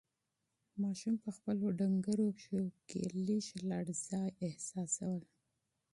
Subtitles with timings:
[0.81, 5.27] ماشوم په خپلو ډنگرو پښو کې لږه لړزه احساسوله.